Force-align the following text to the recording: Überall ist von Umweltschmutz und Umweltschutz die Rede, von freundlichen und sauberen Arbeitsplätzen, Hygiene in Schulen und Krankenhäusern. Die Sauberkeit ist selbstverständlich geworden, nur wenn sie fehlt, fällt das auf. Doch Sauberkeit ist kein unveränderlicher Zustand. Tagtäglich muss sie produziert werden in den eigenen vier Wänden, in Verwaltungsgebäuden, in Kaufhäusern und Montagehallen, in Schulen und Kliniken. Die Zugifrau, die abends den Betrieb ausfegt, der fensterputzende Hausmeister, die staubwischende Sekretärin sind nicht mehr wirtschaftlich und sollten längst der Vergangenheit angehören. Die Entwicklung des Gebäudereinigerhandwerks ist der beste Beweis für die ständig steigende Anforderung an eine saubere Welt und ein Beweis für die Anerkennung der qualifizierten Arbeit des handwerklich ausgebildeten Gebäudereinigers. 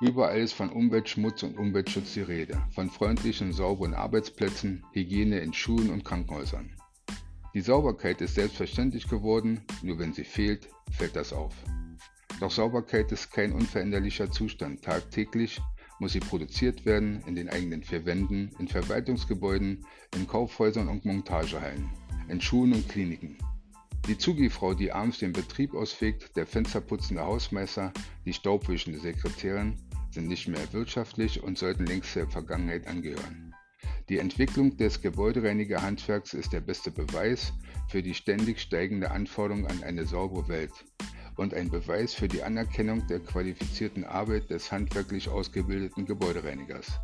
Überall 0.00 0.40
ist 0.40 0.54
von 0.54 0.70
Umweltschmutz 0.70 1.42
und 1.42 1.58
Umweltschutz 1.58 2.14
die 2.14 2.22
Rede, 2.22 2.58
von 2.74 2.88
freundlichen 2.88 3.48
und 3.48 3.52
sauberen 3.52 3.92
Arbeitsplätzen, 3.92 4.82
Hygiene 4.92 5.40
in 5.40 5.52
Schulen 5.52 5.90
und 5.90 6.06
Krankenhäusern. 6.06 6.70
Die 7.52 7.60
Sauberkeit 7.60 8.22
ist 8.22 8.36
selbstverständlich 8.36 9.08
geworden, 9.08 9.60
nur 9.82 9.98
wenn 9.98 10.14
sie 10.14 10.24
fehlt, 10.24 10.68
fällt 10.90 11.16
das 11.16 11.34
auf. 11.34 11.54
Doch 12.40 12.50
Sauberkeit 12.50 13.12
ist 13.12 13.30
kein 13.30 13.52
unveränderlicher 13.52 14.30
Zustand. 14.30 14.82
Tagtäglich 14.82 15.60
muss 15.98 16.12
sie 16.12 16.20
produziert 16.20 16.86
werden 16.86 17.22
in 17.26 17.34
den 17.34 17.50
eigenen 17.50 17.82
vier 17.82 18.06
Wänden, 18.06 18.52
in 18.58 18.68
Verwaltungsgebäuden, 18.68 19.84
in 20.16 20.26
Kaufhäusern 20.26 20.88
und 20.88 21.04
Montagehallen, 21.04 21.90
in 22.28 22.40
Schulen 22.40 22.72
und 22.72 22.88
Kliniken. 22.88 23.36
Die 24.08 24.16
Zugifrau, 24.16 24.72
die 24.72 24.92
abends 24.92 25.18
den 25.18 25.34
Betrieb 25.34 25.74
ausfegt, 25.74 26.34
der 26.36 26.46
fensterputzende 26.46 27.22
Hausmeister, 27.22 27.92
die 28.24 28.32
staubwischende 28.32 28.98
Sekretärin 28.98 29.76
sind 30.10 30.28
nicht 30.28 30.48
mehr 30.48 30.72
wirtschaftlich 30.72 31.42
und 31.42 31.58
sollten 31.58 31.86
längst 31.86 32.14
der 32.16 32.28
Vergangenheit 32.28 32.86
angehören. 32.86 33.54
Die 34.08 34.18
Entwicklung 34.18 34.76
des 34.76 35.00
Gebäudereinigerhandwerks 35.00 36.34
ist 36.34 36.52
der 36.52 36.60
beste 36.60 36.90
Beweis 36.90 37.52
für 37.88 38.02
die 38.02 38.14
ständig 38.14 38.60
steigende 38.60 39.10
Anforderung 39.10 39.66
an 39.66 39.82
eine 39.84 40.04
saubere 40.04 40.48
Welt 40.48 40.72
und 41.36 41.54
ein 41.54 41.70
Beweis 41.70 42.12
für 42.12 42.28
die 42.28 42.42
Anerkennung 42.42 43.06
der 43.06 43.20
qualifizierten 43.20 44.04
Arbeit 44.04 44.50
des 44.50 44.72
handwerklich 44.72 45.28
ausgebildeten 45.28 46.06
Gebäudereinigers. 46.06 47.00